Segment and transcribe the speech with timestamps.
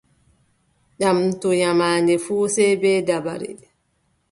[0.99, 3.51] Ƴamtu nyaamaande fuu sey bee dabare.